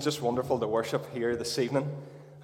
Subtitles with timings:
[0.00, 1.90] Just wonderful to worship here this evening.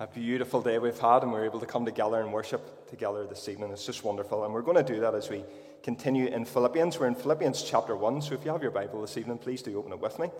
[0.01, 3.49] A beautiful day we've had, and we're able to come together and worship together this
[3.49, 3.71] evening.
[3.71, 4.45] It's just wonderful.
[4.45, 5.45] And we're going to do that as we
[5.83, 6.99] continue in Philippians.
[6.99, 9.79] We're in Philippians chapter 1, so if you have your Bible this evening, please do
[9.79, 10.31] open it with me.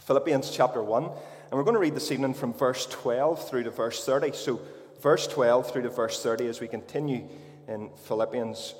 [0.00, 1.12] Philippians chapter 1, and
[1.52, 4.32] we're going to read this evening from verse 12 through to verse 30.
[4.32, 4.60] So,
[5.02, 7.28] verse 12 through to verse 30 as we continue
[7.68, 8.74] in Philippians,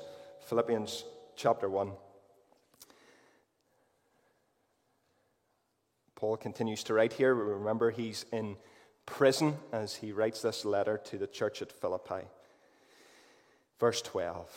[0.47, 1.05] Philippians
[1.35, 1.91] chapter 1.
[6.19, 7.33] Paul continues to write here.
[7.33, 8.57] Remember, he's in
[9.05, 12.27] prison as he writes this letter to the church at Philippi.
[13.79, 14.49] Verse 12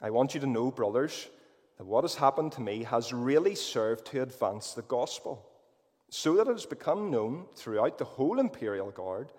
[0.00, 1.28] I want you to know, brothers,
[1.76, 5.44] that what has happened to me has really served to advance the gospel,
[6.08, 9.32] so that it has become known throughout the whole imperial guard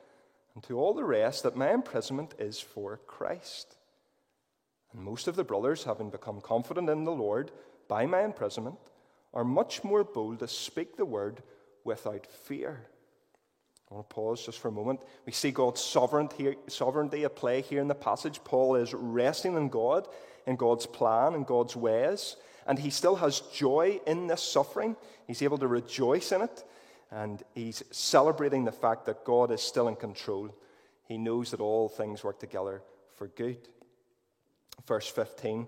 [0.54, 3.78] and to all the rest that my imprisonment is for Christ.
[4.92, 7.52] And most of the brothers, having become confident in the Lord
[7.88, 8.80] by my imprisonment,
[9.34, 11.42] are much more bold to speak the word
[11.84, 12.82] without fear.
[13.90, 15.02] I want to pause just for a moment.
[15.26, 18.44] We see God's sovereignty, sovereignty at play here in the passage.
[18.44, 20.08] Paul is resting in God,
[20.48, 24.96] in God's plan, in God's ways, and he still has joy in this suffering.
[25.28, 26.64] He's able to rejoice in it,
[27.12, 30.56] and he's celebrating the fact that God is still in control.
[31.08, 32.82] He knows that all things work together
[33.16, 33.58] for good.
[34.88, 35.68] Verse 15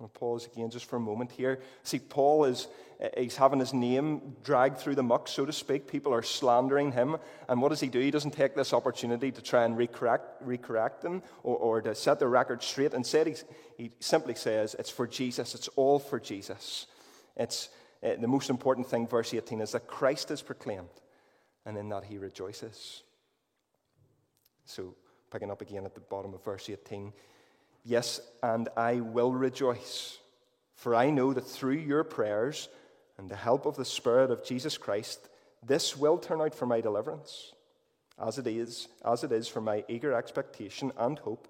[0.00, 1.60] I'll pause again just for a moment here.
[1.82, 2.68] See, Paul is
[3.16, 5.88] he's having his name dragged through the muck, so to speak.
[5.88, 7.16] People are slandering him.
[7.48, 7.98] And what does he do?
[7.98, 12.18] He doesn't take this opportunity to try and recorrect, recorrect them or, or to set
[12.18, 12.92] the record straight.
[12.92, 13.34] Instead, he,
[13.76, 15.54] he simply says, It's for Jesus.
[15.54, 16.86] It's all for Jesus.
[17.36, 17.70] It's
[18.02, 20.88] uh, the most important thing, verse 18, is that Christ is proclaimed,
[21.64, 23.02] and in that he rejoices.
[24.64, 24.94] So,
[25.30, 27.12] picking up again at the bottom of verse 18,
[27.84, 30.18] Yes, and I will rejoice,
[30.74, 32.68] for I know that through your prayers
[33.16, 35.28] and the help of the Spirit of Jesus Christ,
[35.62, 37.52] this will turn out for my deliverance,
[38.22, 41.48] as it is, as it is for my eager expectation and hope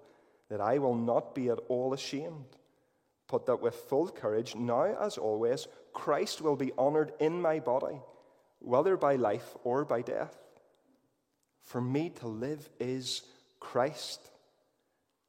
[0.49, 2.57] that I will not be at all ashamed,
[3.29, 7.99] but that with full courage, now as always, Christ will be honored in my body,
[8.59, 10.37] whether by life or by death.
[11.61, 13.23] For me to live is
[13.59, 14.30] Christ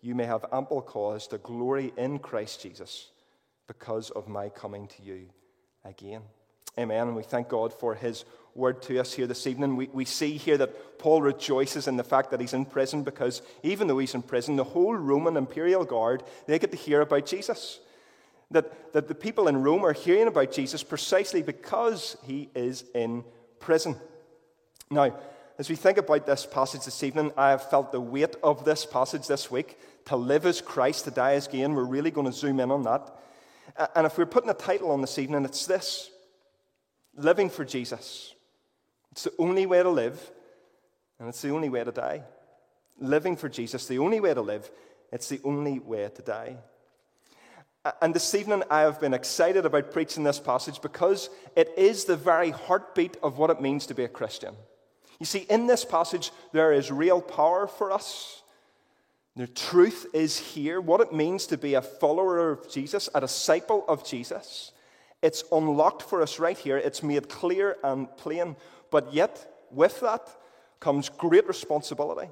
[0.00, 3.08] you may have ample cause to glory in Christ Jesus
[3.66, 5.26] because of my coming to you
[5.84, 6.22] again.
[6.78, 7.08] Amen.
[7.08, 8.24] And we thank God for his
[8.54, 9.76] word to us here this evening.
[9.76, 13.42] We, we see here that Paul rejoices in the fact that he's in prison because
[13.62, 17.26] even though he's in prison, the whole Roman imperial guard, they get to hear about
[17.26, 17.80] Jesus.
[18.50, 23.24] That, that the people in Rome are hearing about Jesus precisely because he is in
[23.58, 23.96] prison.
[24.90, 25.18] Now,
[25.58, 28.84] as we think about this passage this evening, I have felt the weight of this
[28.84, 29.78] passage this week.
[30.06, 31.74] To live as Christ, to die as gain.
[31.74, 33.12] We're really going to zoom in on that.
[33.94, 36.10] And if we're putting a title on this evening, it's this
[37.16, 38.34] Living for Jesus.
[39.12, 40.30] It's the only way to live,
[41.18, 42.22] and it's the only way to die.
[42.98, 44.70] Living for Jesus, the only way to live,
[45.10, 46.58] it's the only way to die.
[48.02, 52.16] And this evening, I have been excited about preaching this passage because it is the
[52.16, 54.54] very heartbeat of what it means to be a Christian.
[55.18, 58.42] You see, in this passage, there is real power for us.
[59.34, 63.84] The truth is here, what it means to be a follower of Jesus, a disciple
[63.88, 64.72] of Jesus.
[65.22, 66.78] It's unlocked for us right here.
[66.78, 68.56] It's made clear and plain.
[68.90, 70.28] But yet, with that
[70.80, 72.30] comes great responsibility.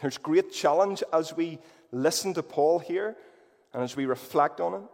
[0.00, 1.58] There's great challenge as we
[1.90, 3.16] listen to Paul here
[3.72, 4.88] and as we reflect on him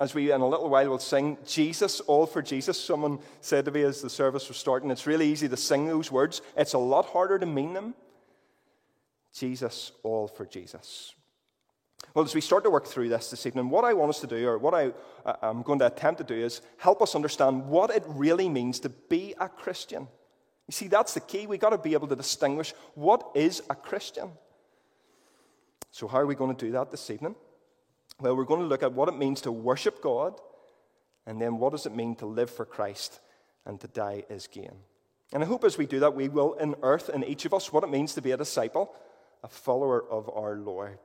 [0.00, 2.82] as we in a little while will sing Jesus, all for Jesus.
[2.82, 6.10] Someone said to me as the service was starting, it's really easy to sing those
[6.10, 6.40] words.
[6.56, 7.94] It's a lot harder to mean them.
[9.34, 11.14] Jesus, all for Jesus.
[12.14, 14.26] Well, as we start to work through this this evening, what I want us to
[14.26, 14.92] do, or what I,
[15.24, 18.80] uh, I'm going to attempt to do, is help us understand what it really means
[18.80, 20.08] to be a Christian.
[20.66, 21.46] You see, that's the key.
[21.46, 24.30] We've got to be able to distinguish what is a Christian.
[25.92, 27.36] So, how are we going to do that this evening?
[28.20, 30.38] Well, we're going to look at what it means to worship God,
[31.26, 33.20] and then what does it mean to live for Christ
[33.64, 34.74] and to die is gain.
[35.32, 37.84] And I hope as we do that, we will unearth in each of us what
[37.84, 38.94] it means to be a disciple,
[39.42, 40.98] a follower of our Lord.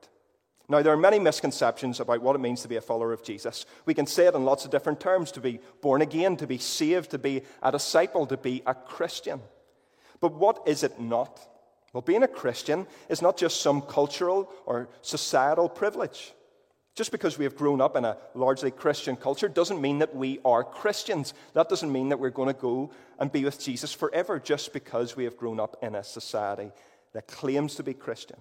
[0.68, 3.66] Now, there are many misconceptions about what it means to be a follower of Jesus.
[3.84, 6.58] We can say it in lots of different terms to be born again, to be
[6.58, 9.40] saved, to be a disciple, to be a Christian.
[10.20, 11.40] But what is it not?
[11.92, 16.34] Well, being a Christian is not just some cultural or societal privilege.
[16.96, 20.40] Just because we have grown up in a largely Christian culture doesn't mean that we
[20.46, 21.34] are Christians.
[21.52, 25.14] That doesn't mean that we're going to go and be with Jesus forever just because
[25.14, 26.72] we have grown up in a society
[27.12, 28.38] that claims to be Christian.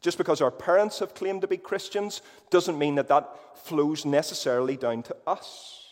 [0.00, 4.76] Just because our parents have claimed to be Christians doesn't mean that that flows necessarily
[4.76, 5.85] down to us.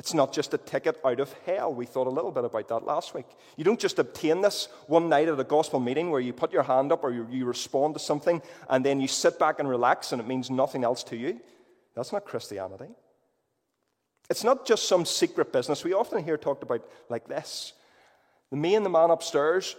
[0.00, 1.74] It's not just a ticket out of hell.
[1.74, 3.26] We thought a little bit about that last week.
[3.58, 6.62] You don't just obtain this one night at a gospel meeting where you put your
[6.62, 10.12] hand up or you, you, respond to something and then you sit back and relax
[10.12, 11.38] and it means nothing else to you.
[11.94, 12.88] That's not Christianity.
[14.30, 15.84] It's not just some secret business.
[15.84, 17.74] We often hear talked about like this
[18.50, 19.76] the me and the man upstairs,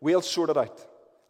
[0.00, 0.80] we'll sort it out.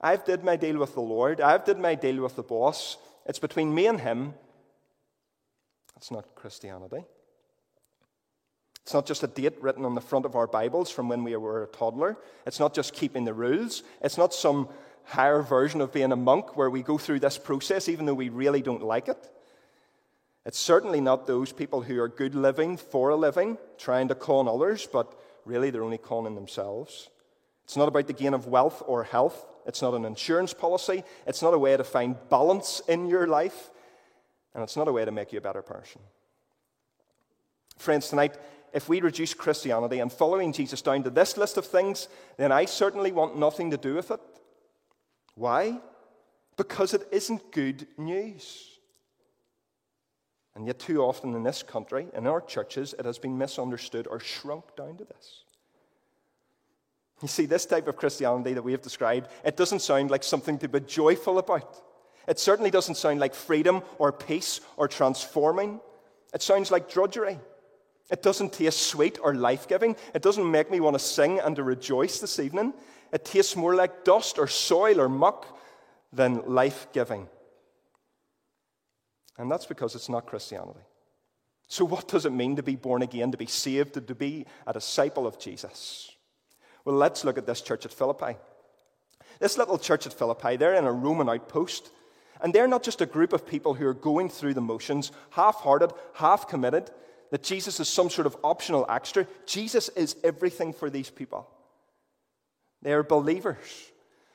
[0.00, 1.40] I've did my deal with the Lord.
[1.40, 2.98] I've did my deal with the boss.
[3.26, 4.34] It's between me and him.
[5.96, 7.04] That's not Christianity.
[8.88, 11.36] It's not just a date written on the front of our Bibles from when we
[11.36, 12.16] were a toddler.
[12.46, 13.82] It's not just keeping the rules.
[14.00, 14.70] It's not some
[15.04, 18.30] higher version of being a monk where we go through this process even though we
[18.30, 19.30] really don't like it.
[20.46, 24.48] It's certainly not those people who are good living for a living, trying to con
[24.48, 27.10] others, but really they're only conning themselves.
[27.64, 29.44] It's not about the gain of wealth or health.
[29.66, 31.04] It's not an insurance policy.
[31.26, 33.68] It's not a way to find balance in your life.
[34.54, 36.00] And it's not a way to make you a better person.
[37.76, 38.36] Friends, tonight,
[38.72, 42.64] if we reduce Christianity and following Jesus down to this list of things, then I
[42.64, 44.20] certainly want nothing to do with it.
[45.34, 45.80] Why?
[46.56, 48.78] Because it isn't good news.
[50.54, 54.18] And yet, too often in this country, in our churches, it has been misunderstood or
[54.18, 55.44] shrunk down to this.
[57.22, 60.58] You see, this type of Christianity that we have described, it doesn't sound like something
[60.58, 61.80] to be joyful about.
[62.26, 65.80] It certainly doesn't sound like freedom or peace or transforming.
[66.34, 67.38] It sounds like drudgery.
[68.10, 69.96] It doesn't taste sweet or life giving.
[70.14, 72.72] It doesn't make me want to sing and to rejoice this evening.
[73.12, 75.58] It tastes more like dust or soil or muck
[76.12, 77.28] than life giving.
[79.36, 80.80] And that's because it's not Christianity.
[81.68, 84.72] So, what does it mean to be born again, to be saved, to be a
[84.72, 86.10] disciple of Jesus?
[86.84, 88.36] Well, let's look at this church at Philippi.
[89.38, 91.90] This little church at Philippi, they're in a Roman outpost.
[92.40, 95.56] And they're not just a group of people who are going through the motions, half
[95.56, 96.90] hearted, half committed
[97.30, 99.26] that Jesus is some sort of optional extra.
[99.46, 101.48] Jesus is everything for these people.
[102.82, 103.90] They are believers,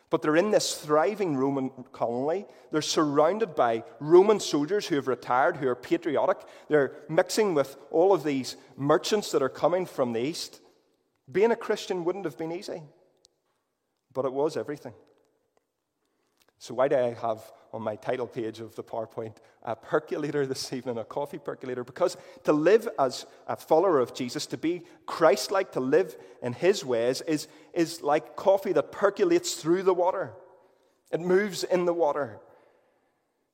[0.09, 2.45] but they're in this thriving Roman colony.
[2.71, 6.37] They're surrounded by Roman soldiers who have retired, who are patriotic.
[6.67, 10.59] They're mixing with all of these merchants that are coming from the east.
[11.31, 12.83] Being a Christian wouldn't have been easy,
[14.13, 14.93] but it was everything.
[16.63, 17.41] So, why do I have
[17.73, 21.83] on my title page of the PowerPoint a percolator this evening, a coffee percolator?
[21.83, 22.15] Because
[22.45, 26.85] to live as a follower of Jesus, to be Christ like, to live in his
[26.85, 30.31] ways, is, is like coffee that percolates through the water.
[31.11, 32.39] It moves in the water,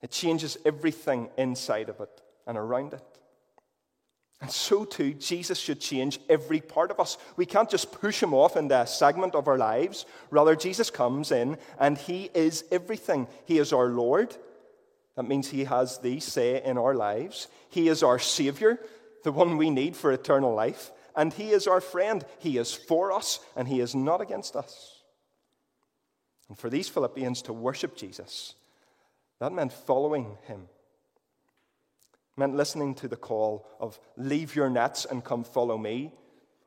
[0.03, 3.18] it changes everything inside of it and around it.
[4.41, 7.17] And so too, Jesus should change every part of us.
[7.35, 10.05] We can't just push him off in a segment of our lives.
[10.29, 13.27] Rather, Jesus comes in and he is everything.
[13.45, 14.35] He is our Lord.
[15.15, 17.49] That means he has the say in our lives.
[17.69, 18.79] He is our Savior,
[19.25, 20.91] the one we need for eternal life.
[21.17, 22.23] And he is our friend.
[22.37, 25.01] He is for us and he is not against us.
[26.47, 28.55] And for these Philippians to worship Jesus,
[29.41, 30.69] that meant following him
[32.39, 36.11] meant listening to the call of leave your nets and come follow me,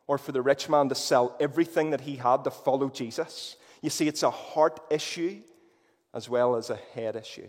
[0.06, 3.56] or for the rich man to sell everything that he had to follow Jesus.
[3.80, 5.40] You see, it's a heart issue
[6.14, 7.48] as well as a head issue.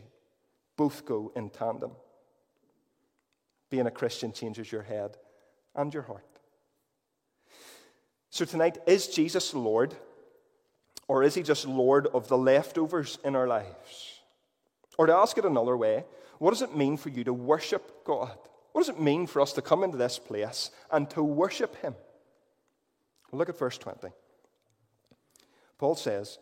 [0.77, 1.91] Both go in tandem.
[3.69, 5.17] Being a Christian changes your head
[5.75, 6.25] and your heart.
[8.29, 9.95] So, tonight, is Jesus Lord,
[11.07, 14.12] or is he just Lord of the leftovers in our lives?
[14.97, 16.05] Or to ask it another way,
[16.39, 18.37] what does it mean for you to worship God?
[18.71, 21.95] What does it mean for us to come into this place and to worship Him?
[23.31, 24.09] Well, look at verse 20.
[25.77, 26.37] Paul says,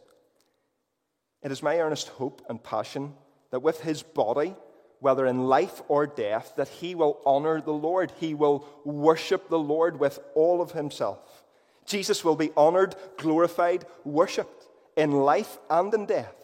[1.41, 3.13] It is my earnest hope and passion
[3.51, 4.55] that with his body,
[4.99, 8.11] whether in life or death, that he will honor the Lord.
[8.19, 11.43] He will worship the Lord with all of himself.
[11.85, 16.35] Jesus will be honored, glorified, worshiped in life and in death.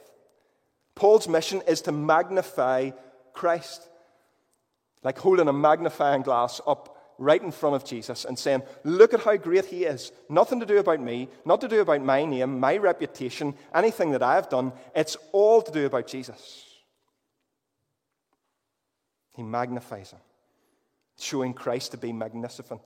[0.98, 2.90] Paul's mission is to magnify
[3.32, 3.88] Christ,
[5.04, 9.20] like holding a magnifying glass up right in front of Jesus and saying, Look at
[9.20, 10.12] how great he is.
[10.28, 14.24] Nothing to do about me, not to do about my name, my reputation, anything that
[14.24, 14.74] I've done.
[14.96, 16.66] It's all to do about Jesus.
[19.36, 20.20] He magnifies him,
[21.20, 22.82] showing Christ to be magnificent,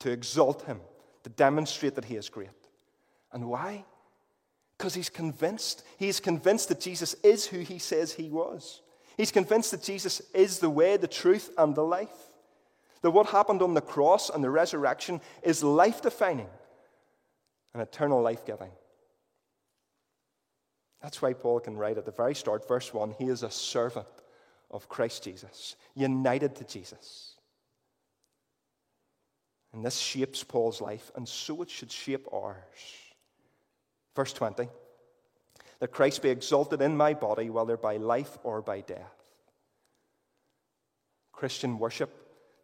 [0.00, 0.80] to exalt him,
[1.22, 2.50] to demonstrate that he is great.
[3.32, 3.84] And why?
[4.76, 5.84] Because he's convinced.
[5.96, 8.82] He's convinced that Jesus is who he says he was.
[9.16, 12.10] He's convinced that Jesus is the way, the truth, and the life.
[13.02, 16.48] That what happened on the cross and the resurrection is life defining
[17.72, 18.70] and eternal life giving.
[21.02, 24.06] That's why Paul can write at the very start, verse 1 He is a servant
[24.70, 27.34] of Christ Jesus, united to Jesus.
[29.72, 32.56] And this shapes Paul's life, and so it should shape ours.
[34.16, 34.68] Verse 20
[35.78, 39.12] that Christ be exalted in my body, whether by life or by death.
[41.32, 42.10] Christian worship,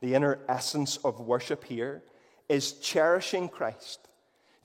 [0.01, 2.03] the inner essence of worship here,
[2.49, 4.09] is cherishing Christ,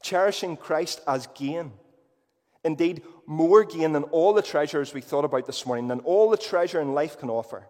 [0.01, 1.73] cherishing Christ as gain.
[2.63, 6.37] Indeed, more gain than all the treasures we thought about this morning, than all the
[6.37, 7.67] treasure in life can offer.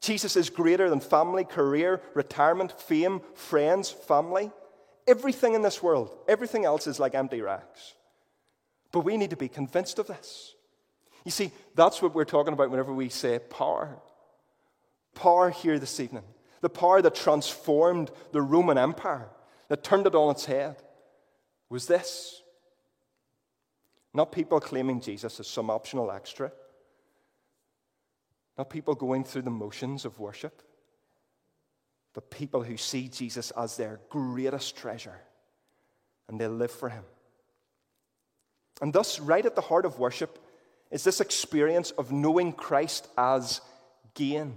[0.00, 4.50] Jesus is greater than family, career, retirement, fame, friends, family.
[5.06, 7.94] Everything in this world, everything else is like empty racks.
[8.92, 10.54] But we need to be convinced of this.
[11.24, 13.98] You see, that's what we're talking about whenever we say power.
[15.14, 16.24] Power here this evening.
[16.60, 19.28] The power that transformed the Roman Empire,
[19.68, 20.76] that turned it on its head,
[21.68, 22.42] was this.
[24.14, 26.50] Not people claiming Jesus as some optional extra.
[28.56, 30.62] Not people going through the motions of worship.
[32.14, 35.20] But people who see Jesus as their greatest treasure
[36.28, 37.04] and they live for him.
[38.80, 40.38] And thus, right at the heart of worship
[40.90, 43.60] is this experience of knowing Christ as
[44.14, 44.56] gain.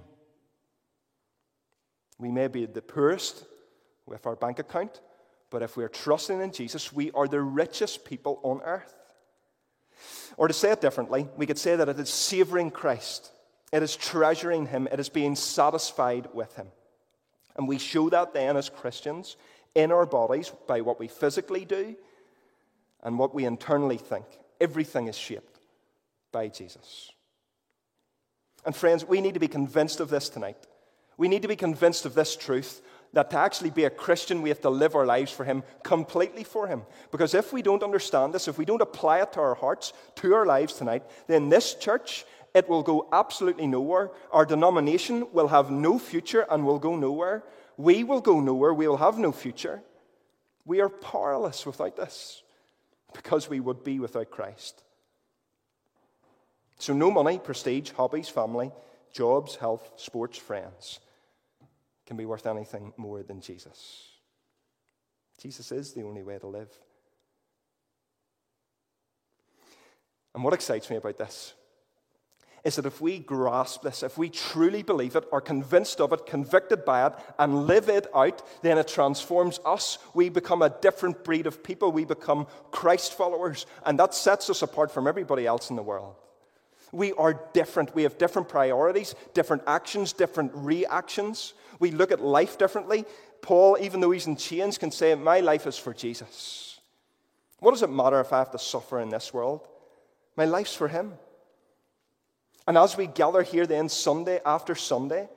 [2.20, 3.46] We may be the poorest
[4.06, 5.02] with our bank account,
[5.50, 8.96] but if we're trusting in Jesus, we are the richest people on earth.
[10.38, 13.32] Or to say it differently, we could say that it is savoring Christ,
[13.72, 16.68] it is treasuring Him, it is being satisfied with Him.
[17.56, 19.36] And we show that then as Christians
[19.76, 21.96] in our bodies by what we physically do
[23.04, 24.26] and what we internally think.
[24.60, 25.60] Everything is shaped
[26.32, 27.12] by Jesus.
[28.66, 30.68] And friends, we need to be convinced of this tonight.
[31.18, 32.82] We need to be convinced of this truth
[33.14, 36.44] that to actually be a Christian, we have to live our lives for Him, completely
[36.44, 36.84] for Him.
[37.12, 40.34] Because if we don't understand this, if we don't apply it to our hearts, to
[40.34, 44.12] our lives tonight, then this church, it will go absolutely nowhere.
[44.32, 47.44] Our denomination will have no future and will go nowhere.
[47.76, 48.74] We will go nowhere.
[48.74, 49.82] We will have no future.
[50.66, 52.44] We are powerless without this
[53.14, 54.84] because we would be without Christ.
[56.80, 58.72] So, no money, prestige, hobbies, family,
[59.14, 61.00] jobs, health, sports, friends
[62.08, 64.08] can be worth anything more than Jesus.
[65.42, 66.70] Jesus is the only way to live.
[70.34, 71.54] And what excites me about this
[72.64, 76.26] is that if we grasp this, if we truly believe it, are convinced of it,
[76.26, 79.98] convicted by it, and live it out, then it transforms us.
[80.14, 81.92] We become a different breed of people.
[81.92, 83.66] We become Christ followers.
[83.86, 86.16] And that sets us apart from everybody else in the world.
[86.92, 87.96] We are different.
[87.96, 91.54] We have different priorities, different actions, different reactions.
[91.80, 93.06] We look at life differently.
[93.42, 96.80] Paul, even though he's in chains, can say, My life is for Jesus.
[97.60, 99.68] What does it matter if I have to suffer in this world?
[100.36, 101.14] My life's for him.
[102.68, 105.30] And as we gather here then Sunday after Sunday,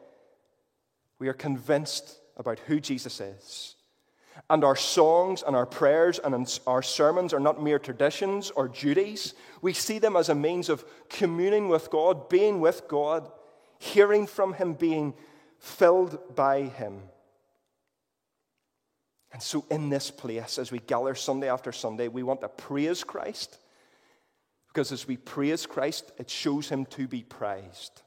[1.18, 3.76] we are convinced about who Jesus is.
[4.50, 9.34] And our songs and our prayers and our sermons are not mere traditions or duties.
[9.62, 13.30] We see them as a means of communing with God, being with God,
[13.78, 15.14] hearing from Him, being
[15.58, 17.00] filled by Him.
[19.32, 23.02] And so, in this place, as we gather Sunday after Sunday, we want to praise
[23.02, 23.58] Christ
[24.74, 28.02] because as we praise Christ, it shows him to be prized.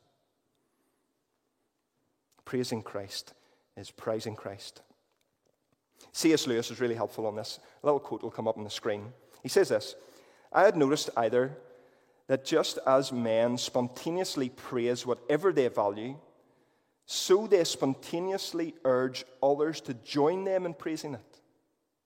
[2.43, 3.33] Praising Christ
[3.77, 4.81] is praising Christ.
[6.11, 6.45] C.S.
[6.45, 7.59] Lewis is really helpful on this.
[7.81, 9.13] A little quote will come up on the screen.
[9.41, 9.95] He says this
[10.51, 11.55] I had noticed either
[12.27, 16.17] that just as men spontaneously praise whatever they value,
[17.05, 21.39] so they spontaneously urge others to join them in praising it.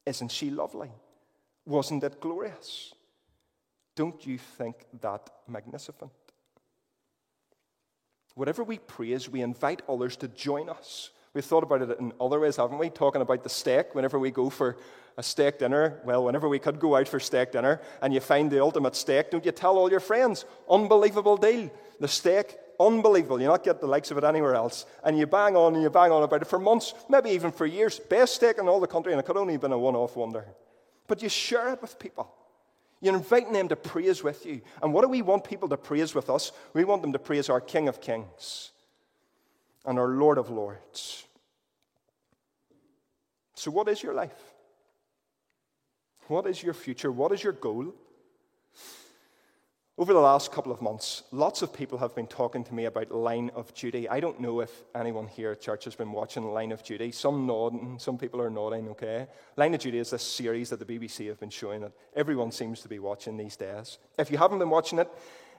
[0.06, 0.92] Isn't she lovely?
[1.66, 2.94] Wasn't it glorious?
[3.96, 6.12] Don't you think that magnificent?
[8.36, 11.12] Whatever we praise, we invite others to join us.
[11.34, 12.90] We've thought about it in other ways, haven't we?
[12.90, 13.96] Talking about the steak.
[13.96, 14.78] Whenever we go for
[15.18, 18.50] a steak dinner, well, whenever we could go out for steak dinner and you find
[18.50, 20.46] the ultimate steak, don't you tell all your friends?
[20.70, 21.70] Unbelievable deal.
[22.00, 23.42] The steak, unbelievable.
[23.42, 24.86] You not get the likes of it anywhere else.
[25.04, 27.66] And you bang on and you bang on about it for months, maybe even for
[27.66, 28.00] years.
[28.00, 30.16] Best steak in all the country, and it could only have been a one off
[30.16, 30.46] wonder.
[31.08, 32.34] But you share it with people.
[33.02, 34.62] You're inviting them to praise with you.
[34.82, 36.52] And what do we want people to praise with us?
[36.74, 38.72] We want them to praise our King of Kings
[39.86, 41.26] and our Lord of Lords.
[43.56, 44.40] So, what is your life?
[46.28, 47.12] What is your future?
[47.12, 47.94] What is your goal?
[50.02, 53.12] Over the last couple of months, lots of people have been talking to me about
[53.12, 54.10] Line of Duty.
[54.10, 57.12] I don't know if anyone here at church has been watching Line of Duty.
[57.12, 59.28] Some nodding, some people are nodding, okay?
[59.58, 62.82] Line of Duty is this series that the BBC have been showing that everyone seems
[62.82, 64.00] to be watching these days.
[64.18, 65.08] If you haven't been watching it,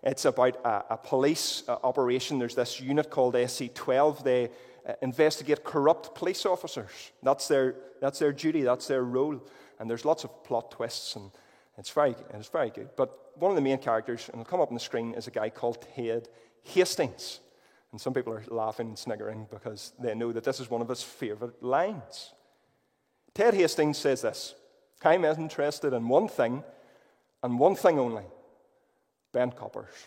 [0.02, 2.40] it's about a, a police uh, operation.
[2.40, 4.24] There's this unit called AC12.
[4.24, 4.50] They
[4.88, 7.12] uh, investigate corrupt police officers.
[7.22, 9.40] That's their, that's their duty, that's their role.
[9.78, 11.30] And there's lots of plot twists, and
[11.82, 12.90] it's very, it's very good.
[12.96, 15.32] But one of the main characters, and it'll come up on the screen, is a
[15.32, 16.28] guy called Ted
[16.62, 17.40] Hastings.
[17.90, 20.88] And some people are laughing and sniggering because they know that this is one of
[20.88, 22.34] his favorite lines.
[23.34, 24.54] Ted Hastings says this
[25.04, 26.62] I'm interested in one thing
[27.42, 28.26] and one thing only
[29.32, 30.06] bent coppers.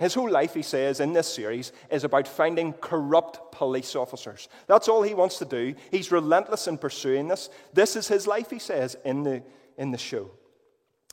[0.00, 4.48] His whole life, he says, in this series is about finding corrupt police officers.
[4.66, 5.74] That's all he wants to do.
[5.90, 7.48] He's relentless in pursuing this.
[7.72, 9.42] This is his life, he says, in the,
[9.76, 10.30] in the show.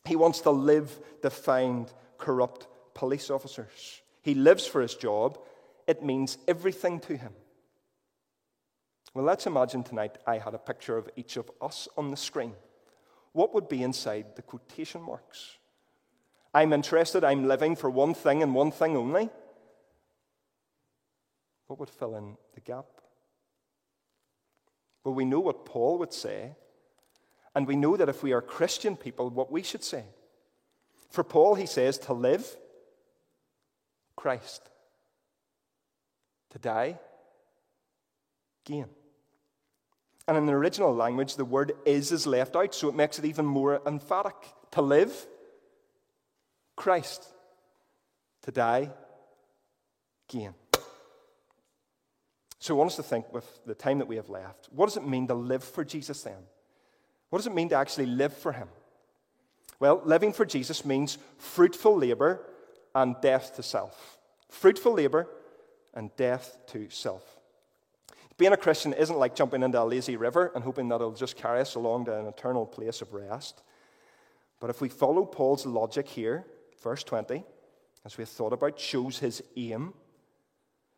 [0.05, 4.01] He wants to live to find corrupt police officers.
[4.21, 5.37] He lives for his job,
[5.87, 7.33] it means everything to him.
[9.13, 12.53] Well, let's imagine tonight I had a picture of each of us on the screen.
[13.33, 15.57] What would be inside the quotation marks?
[16.53, 19.29] I'm interested, I'm living for one thing and one thing only.
[21.67, 22.85] What would fill in the gap?
[25.03, 26.55] Well, we know what Paul would say
[27.55, 30.03] and we know that if we are Christian people, what we should say.
[31.09, 32.45] For Paul, he says, to live,
[34.15, 34.69] Christ.
[36.51, 36.99] To die,
[38.65, 38.87] gain.
[40.27, 43.25] And in the original language, the word is is left out, so it makes it
[43.25, 44.35] even more emphatic.
[44.71, 45.13] To live,
[46.75, 47.27] Christ.
[48.43, 48.89] To die,
[50.29, 50.53] gain.
[52.59, 54.95] So I want us to think with the time that we have left what does
[54.95, 56.41] it mean to live for Jesus then?
[57.33, 58.67] What does it mean to actually live for Him?
[59.79, 62.45] Well, living for Jesus means fruitful labor
[62.93, 64.19] and death to self.
[64.51, 65.27] Fruitful labor
[65.95, 67.23] and death to self.
[68.37, 71.35] Being a Christian isn't like jumping into a lazy river and hoping that it'll just
[71.35, 73.63] carry us along to an eternal place of rest.
[74.59, 76.45] But if we follow Paul's logic here,
[76.83, 77.43] verse 20,
[78.05, 79.95] as we have thought about, shows his aim.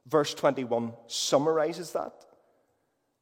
[0.05, 2.25] Verse 21 summarizes that.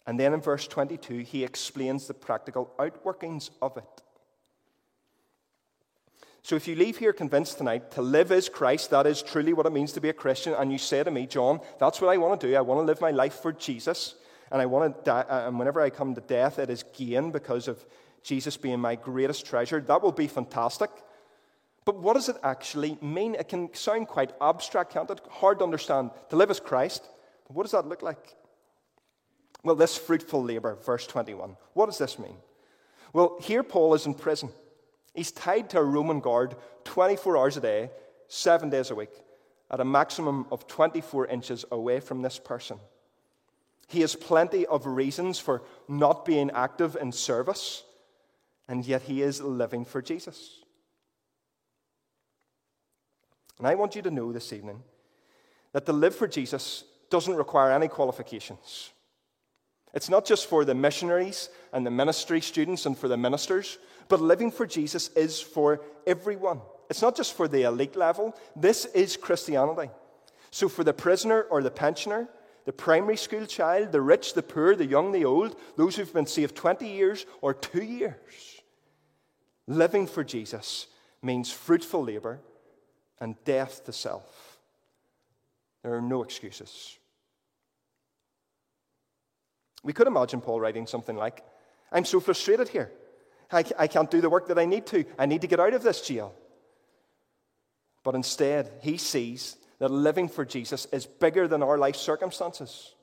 [0.05, 4.03] And then in verse 22, he explains the practical outworkings of it.
[6.45, 9.65] So if you leave here convinced tonight to live as Christ, that is truly what
[9.65, 12.17] it means to be a Christian, and you say to me, John, that's what I
[12.17, 12.55] want to do.
[12.55, 14.15] I want to live my life for Jesus,
[14.51, 17.31] and I want to die, uh, and whenever I come to death, it is gain
[17.31, 17.85] because of
[18.23, 19.79] Jesus being my greatest treasure.
[19.79, 20.89] That will be fantastic.
[21.85, 23.35] But what does it actually mean?
[23.35, 25.21] It can sound quite abstract, can't it?
[25.29, 26.11] Hard to understand.
[26.29, 27.07] To live as Christ,
[27.47, 28.35] but what does that look like?
[29.63, 31.56] Well, this fruitful labor, verse 21.
[31.73, 32.36] What does this mean?
[33.13, 34.49] Well, here Paul is in prison.
[35.13, 37.91] He's tied to a Roman guard 24 hours a day,
[38.28, 39.12] seven days a week,
[39.71, 42.80] at a maximum of 24 inches away from this person.
[43.88, 47.84] He has plenty of reasons for not being active in service,
[48.67, 50.62] and yet he is living for Jesus.
[53.60, 54.82] And I want you to know this evening
[55.73, 58.91] that to live for Jesus doesn't require any qualifications.
[59.93, 63.77] It's not just for the missionaries and the ministry students and for the ministers,
[64.08, 66.62] but living for Jesus is for everyone.
[66.89, 68.36] It's not just for the elite level.
[68.56, 69.91] This is Christianity.
[70.51, 72.27] So, for the prisoner or the pensioner,
[72.65, 76.27] the primary school child, the rich, the poor, the young, the old, those who've been
[76.27, 78.62] saved 20 years or two years,
[79.67, 80.88] living for Jesus
[81.21, 82.39] means fruitful labor
[83.19, 84.58] and death to self.
[85.82, 86.97] There are no excuses.
[89.84, 91.43] We could imagine Paul writing something like,
[91.91, 92.91] I'm so frustrated here.
[93.52, 95.06] I, I can't do the work that I need to.
[95.19, 96.34] I need to get out of this jail.
[98.04, 102.93] But instead, he sees that living for Jesus is bigger than our life circumstances.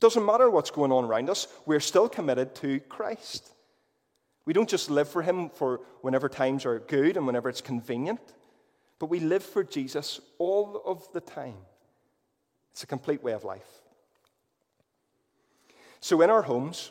[0.00, 3.48] Doesn't matter what's going on around us, we're still committed to Christ.
[4.44, 8.20] We don't just live for Him for whenever times are good and whenever it's convenient,
[8.98, 11.56] but we live for Jesus all of the time.
[12.72, 13.81] It's a complete way of life.
[16.02, 16.90] So, in our homes,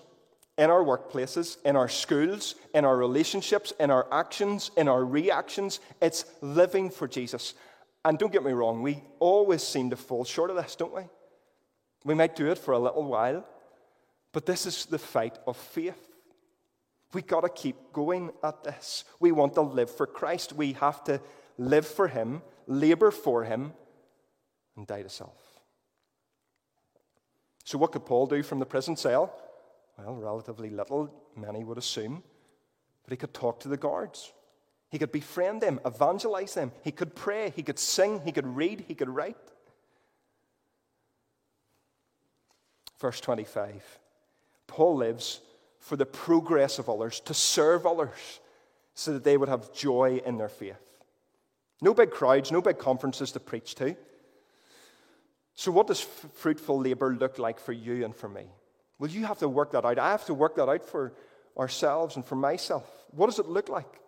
[0.58, 5.82] in our workplaces, in our schools, in our relationships, in our actions, in our reactions,
[6.02, 7.54] it's living for Jesus.
[8.06, 11.04] And don't get me wrong, we always seem to fall short of this, don't we?
[12.06, 13.46] We might do it for a little while,
[14.32, 16.08] but this is the fight of faith.
[17.14, 19.04] We've got to keep going at this.
[19.20, 20.54] We want to live for Christ.
[20.54, 21.20] We have to
[21.58, 23.74] live for Him, labor for Him,
[24.78, 25.51] and die to self.
[27.64, 29.34] So, what could Paul do from the prison cell?
[29.98, 32.24] Well, relatively little, many would assume.
[33.04, 34.34] But he could talk to the guards.
[34.90, 36.72] He could befriend them, evangelize them.
[36.84, 37.54] He could pray.
[37.56, 38.22] He could sing.
[38.26, 38.86] He could read.
[38.88, 39.38] He could write.
[43.00, 44.00] Verse 25
[44.68, 45.42] Paul lives
[45.80, 48.40] for the progress of others, to serve others,
[48.94, 50.76] so that they would have joy in their faith.
[51.82, 53.96] No big crowds, no big conferences to preach to.
[55.56, 58.46] So, what does fruitful labor look like for you and for me?
[59.00, 60.00] Well, you have to work that out.
[60.00, 61.14] I have to work that out for
[61.58, 62.86] ourselves and for myself.
[63.12, 64.00] What does it look like?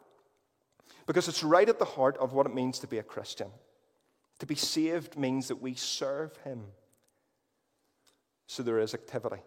[1.06, 3.50] Because it's right at the heart of what it means to be a Christian.
[4.40, 6.64] To be saved means that we serve Him.
[8.48, 9.42] So there is activity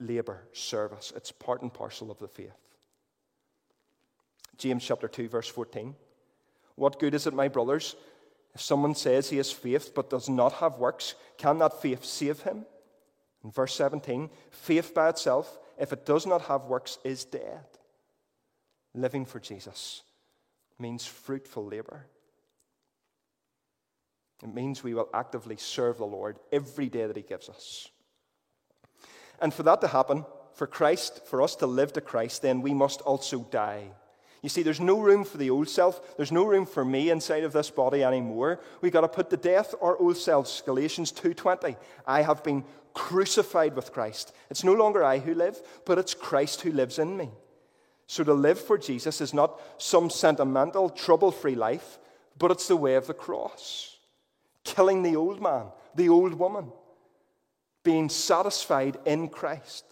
[0.00, 1.12] labor, service.
[1.16, 2.52] It's part and parcel of the faith.
[4.58, 5.94] James chapter 2, verse 14.
[6.74, 7.96] What good is it, my brothers,
[8.56, 11.14] if someone says he has faith but does not have works?
[11.36, 12.64] Can that faith save him?
[13.44, 17.66] In verse 17, faith by itself, if it does not have works, is dead.
[18.94, 20.04] Living for Jesus
[20.78, 22.06] means fruitful labor.
[24.42, 27.90] It means we will actively serve the Lord every day that He gives us.
[29.38, 32.72] And for that to happen, for Christ, for us to live to Christ, then we
[32.72, 33.90] must also die.
[34.42, 36.16] You see, there's no room for the old self.
[36.16, 38.60] There's no room for me inside of this body anymore.
[38.80, 40.62] We've got to put to death our old selves.
[40.64, 41.76] Galatians 2.20.
[42.06, 44.32] I have been crucified with Christ.
[44.50, 47.30] It's no longer I who live, but it's Christ who lives in me.
[48.06, 51.98] So to live for Jesus is not some sentimental, trouble-free life,
[52.38, 53.96] but it's the way of the cross.
[54.64, 56.72] Killing the old man, the old woman
[57.82, 59.84] being satisfied in Christ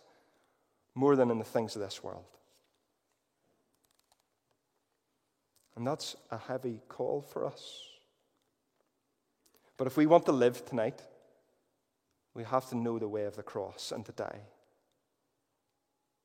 [0.94, 2.24] more than in the things of this world.
[5.76, 7.82] And that's a heavy call for us.
[9.76, 11.02] But if we want to live tonight,
[12.34, 14.40] we have to know the way of the cross and to die.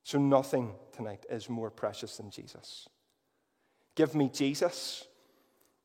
[0.03, 2.87] So nothing tonight is more precious than Jesus.
[3.95, 5.07] Give me Jesus,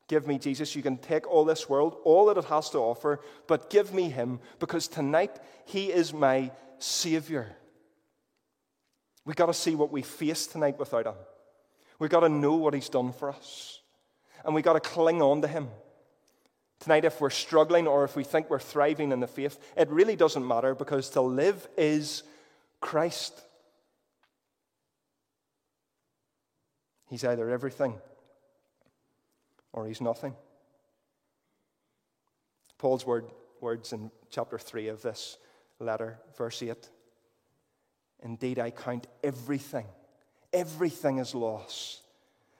[0.07, 0.75] Give me Jesus.
[0.75, 4.09] You can take all this world, all that it has to offer, but give me
[4.09, 7.55] Him because tonight He is my Savior.
[9.25, 11.15] We've got to see what we face tonight without Him.
[11.99, 13.81] We've got to know what He's done for us.
[14.43, 15.69] And we've got to cling on to Him.
[16.79, 20.15] Tonight, if we're struggling or if we think we're thriving in the faith, it really
[20.15, 22.23] doesn't matter because to live is
[22.81, 23.41] Christ.
[27.09, 27.95] He's either everything
[29.73, 30.35] or he's nothing.
[32.77, 33.25] Paul's word,
[33.61, 35.37] words in chapter 3 of this
[35.79, 36.89] letter, verse 8
[38.23, 39.85] Indeed, I count everything,
[40.55, 42.01] everything is loss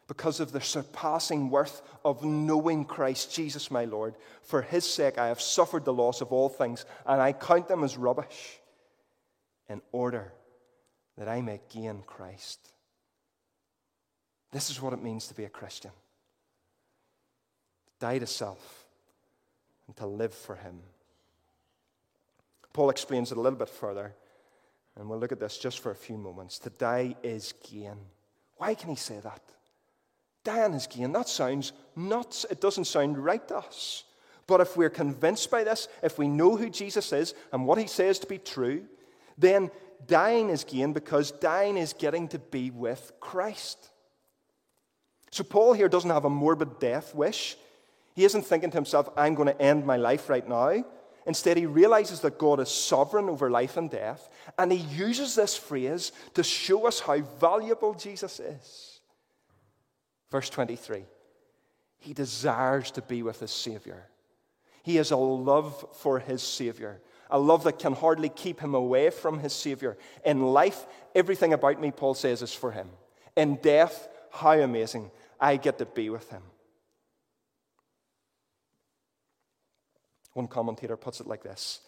[0.08, 4.13] because of the surpassing worth of knowing Christ Jesus my Lord.
[4.43, 7.84] For his sake, I have suffered the loss of all things, and I count them
[7.84, 8.60] as rubbish
[9.67, 10.31] in order
[11.17, 12.60] that I may gain Christ.
[14.51, 15.91] This is what it means to be a Christian
[17.99, 18.86] die to self,
[19.88, 20.79] and to live for Him.
[22.73, 24.13] Paul explains it a little bit further,
[24.97, 26.60] and we'll look at this just for a few moments.
[26.60, 27.97] To die is gain.
[28.58, 29.41] Why can he say that?
[30.43, 31.12] Dying is gain.
[31.12, 32.45] That sounds nuts.
[32.49, 34.03] It doesn't sound right to us.
[34.47, 37.88] But if we're convinced by this, if we know who Jesus is and what he
[37.88, 38.86] says to be true,
[39.38, 39.71] then
[40.08, 43.89] dying is gain because dying is getting to be with Christ.
[45.31, 47.58] So Paul here doesn't have a morbid death wish.
[48.13, 50.86] He isn't thinking to himself, I'm going to end my life right now.
[51.25, 55.57] Instead, he realizes that God is sovereign over life and death, and he uses this
[55.57, 58.99] phrase to show us how valuable Jesus is.
[60.29, 61.03] Verse 23
[61.97, 64.07] He desires to be with his Savior.
[64.83, 69.09] He has a love for his Savior, a love that can hardly keep him away
[69.09, 69.97] from his Savior.
[70.23, 70.85] In life,
[71.15, 72.89] everything about me, Paul says, is for him.
[73.35, 75.09] In death, how amazing.
[75.39, 76.43] I get to be with him.
[80.36, 81.80] One commentator puts it like this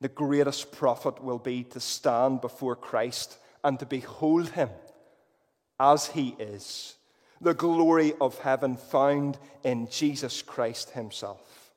[0.00, 4.68] The greatest profit will be to stand before Christ and to behold him
[5.80, 6.96] as he is,
[7.40, 11.70] the glory of heaven found in Jesus Christ himself.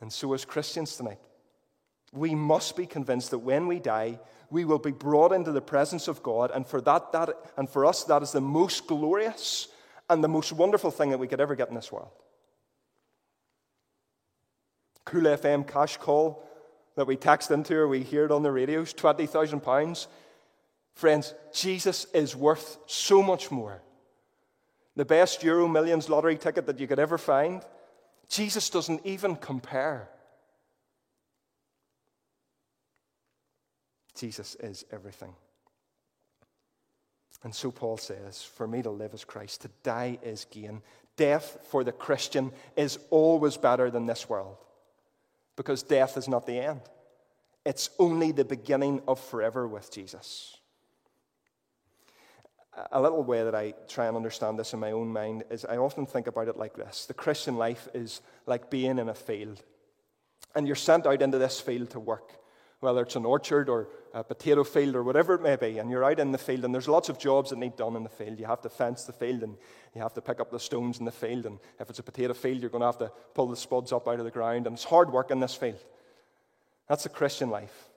[0.00, 1.20] And so, as Christians tonight,
[2.12, 4.18] we must be convinced that when we die,
[4.50, 7.84] we will be brought into the presence of God, and for that, that and for
[7.84, 9.68] us, that is the most glorious
[10.08, 12.10] and the most wonderful thing that we could ever get in this world.
[15.14, 16.42] Cool FM cash call
[16.96, 20.08] that we text into or we hear it on the radios, £20,000.
[20.92, 23.80] Friends, Jesus is worth so much more.
[24.96, 27.62] The best Euro Millions lottery ticket that you could ever find,
[28.28, 30.08] Jesus doesn't even compare.
[34.16, 35.36] Jesus is everything.
[37.44, 40.82] And so Paul says, For me to live is Christ, to die is gain.
[41.16, 44.56] Death for the Christian is always better than this world
[45.56, 46.80] because death is not the end,
[47.64, 50.58] it's only the beginning of forever with Jesus.
[52.90, 55.76] A little way that I try and understand this in my own mind is I
[55.76, 57.06] often think about it like this.
[57.06, 59.62] The Christian life is like being in a field,
[60.54, 62.32] and you're sent out into this field to work
[62.84, 66.04] whether it's an orchard or a potato field or whatever it may be, and you're
[66.04, 68.38] out in the field, and there's lots of jobs that need done in the field.
[68.38, 69.56] You have to fence the field, and
[69.94, 72.34] you have to pick up the stones in the field, and if it's a potato
[72.34, 74.74] field, you're going to have to pull the spuds up out of the ground, and
[74.74, 75.82] it's hard work in this field.
[76.88, 77.88] That's the Christian life.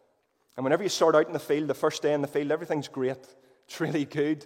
[0.56, 2.88] And whenever you start out in the field, the first day in the field, everything's
[2.88, 3.18] great.
[3.68, 4.46] It's really good.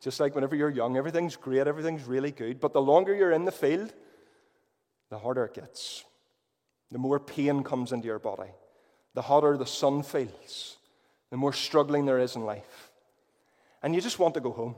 [0.00, 2.58] Just like whenever you're young, everything's great, everything's really good.
[2.58, 3.92] But the longer you're in the field,
[5.10, 6.04] the harder it gets.
[6.90, 8.50] The more pain comes into your body
[9.14, 10.76] the hotter the sun feels,
[11.30, 12.90] the more struggling there is in life.
[13.82, 14.74] And you just want to go home.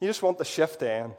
[0.00, 1.14] You just want the shift to end.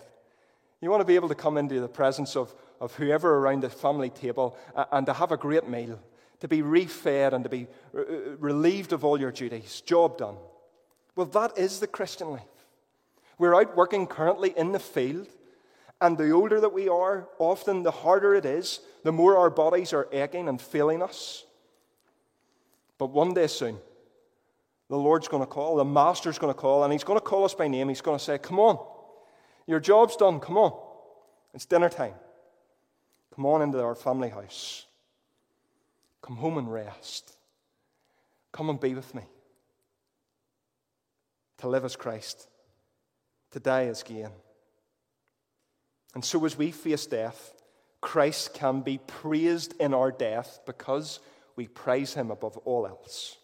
[0.81, 3.69] You want to be able to come into the presence of, of whoever around the
[3.69, 4.55] family table
[4.91, 5.99] and to have a great meal,
[6.41, 8.03] to be refed and to be uh,
[8.37, 10.35] relieved of all your duties, job done.
[11.15, 12.43] Well, that is the Christian life.
[13.39, 15.27] We're out working currently in the field,
[15.99, 19.93] and the older that we are, often the harder it is, the more our bodies
[19.93, 21.43] are aching and failing us.
[22.97, 23.77] But one day soon,
[24.89, 27.45] the Lord's going to call, the Master's going to call, and He's going to call
[27.45, 27.89] us by name.
[27.89, 28.77] He's going to say, Come on,
[29.65, 30.39] your job's done.
[30.39, 30.77] Come on.
[31.53, 32.13] It's dinner time.
[33.35, 34.85] Come on into our family house.
[36.21, 37.35] Come home and rest.
[38.51, 39.23] Come and be with me.
[41.59, 42.47] To live as Christ,
[43.51, 44.29] to die as gain.
[46.13, 47.53] And so, as we face death,
[48.01, 51.19] Christ can be praised in our death because
[51.57, 53.35] we praise him above all else.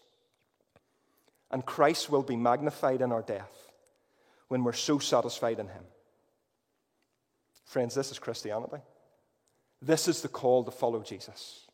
[1.50, 3.70] And Christ will be magnified in our death
[4.48, 5.84] when we're so satisfied in him.
[7.64, 8.78] Friends, this is Christianity.
[9.82, 11.66] This is the call to follow Jesus.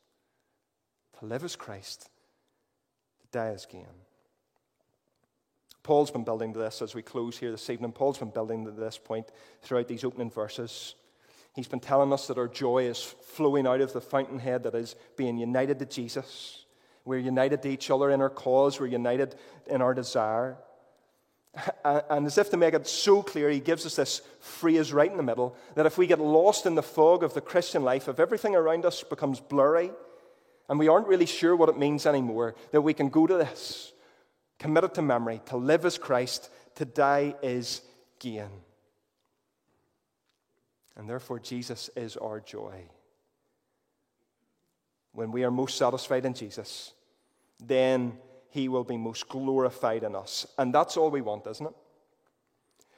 [1.19, 2.09] To live as Christ,
[3.21, 3.87] to die as gain.
[5.83, 7.93] Paul's been building to this as we close here this evening.
[7.93, 9.27] Paul's been building to this point
[9.63, 10.95] throughout these opening verses.
[11.55, 14.95] He's been telling us that our joy is flowing out of the fountainhead that is
[15.17, 16.65] being united to Jesus.
[17.05, 19.35] We're united to each other in our cause, we're united
[19.67, 20.59] in our desire.
[21.85, 25.17] And as if to make it so clear, he gives us this phrase right in
[25.17, 28.21] the middle that if we get lost in the fog of the Christian life, if
[28.21, 29.91] everything around us becomes blurry
[30.69, 33.93] and we aren't really sure what it means anymore, that we can go to this,
[34.61, 35.41] commit it to memory.
[35.47, 37.83] To live as Christ, to die is
[38.21, 38.51] gain.
[40.97, 42.85] And therefore, Jesus is our joy.
[45.13, 46.93] When we are most satisfied in Jesus,
[47.59, 48.19] then
[48.51, 50.47] he will be most glorified in us.
[50.59, 51.75] And that's all we want, isn't it?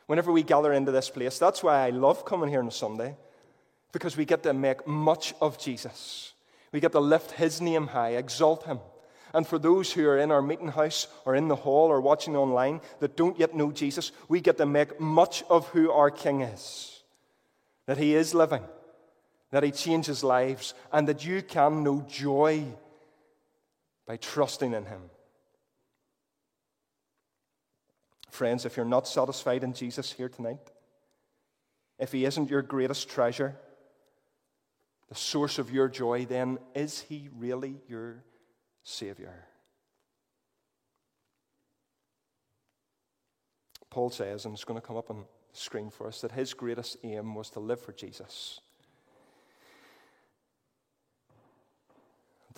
[0.06, 3.16] Whenever we gather into this place, that's why I love coming here on a Sunday,
[3.92, 6.32] because we get to make much of Jesus.
[6.72, 8.80] We get to lift his name high, exalt him.
[9.34, 12.36] And for those who are in our meeting house or in the hall or watching
[12.36, 16.42] online that don't yet know Jesus, we get to make much of who our King
[16.42, 17.01] is
[17.86, 18.62] that He is living,
[19.50, 22.64] that He changes lives, and that you can know joy
[24.06, 25.02] by trusting in Him.
[28.30, 30.70] Friends, if you're not satisfied in Jesus here tonight,
[31.98, 33.56] if He isn't your greatest treasure,
[35.08, 38.24] the source of your joy, then is He really your
[38.82, 39.46] Savior?
[43.90, 46.96] Paul says, and it's going to come up on screen for us that his greatest
[47.04, 48.60] aim was to live for Jesus.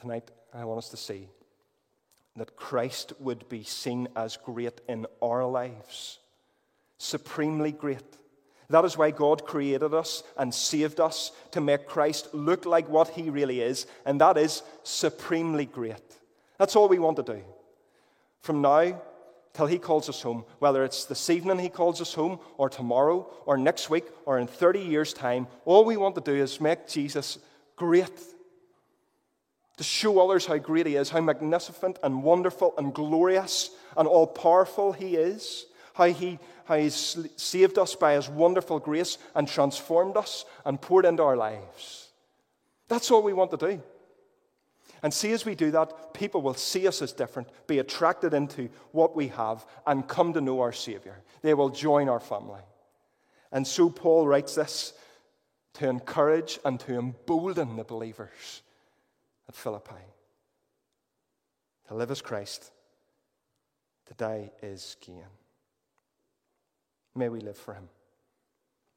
[0.00, 1.28] Tonight, I want us to see
[2.37, 6.18] that Christ would be seen as great in our lives,
[6.98, 8.02] supremely great.
[8.70, 13.09] That is why God created us and saved us to make Christ look like what
[13.11, 16.02] he really is, and that is supremely great.
[16.59, 17.42] That's all we want to do.
[18.40, 19.00] From now
[19.54, 23.30] till he calls us home, whether it's this evening he calls us home, or tomorrow,
[23.46, 26.86] or next week, or in 30 years' time, all we want to do is make
[26.88, 27.38] Jesus
[27.76, 28.10] great.
[29.76, 34.26] to show others how great He is, how magnificent and wonderful and glorious and all
[34.26, 40.16] powerful He is, how He how He's saved us by His wonderful grace and transformed
[40.16, 42.08] us and poured into our lives.
[42.88, 43.82] That's all we want to do.
[45.04, 48.70] And see, as we do that, people will see us as different, be attracted into
[48.92, 51.20] what we have, and come to know our Savior.
[51.42, 52.62] They will join our family.
[53.52, 54.94] And so Paul writes this
[55.74, 58.62] to encourage and to embolden the believers
[59.46, 60.00] at Philippi.
[61.88, 62.70] To live as Christ,
[64.06, 65.26] to die is gain.
[67.14, 67.90] May we live for Him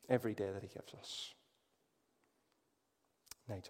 [0.07, 1.33] every day that He gives us.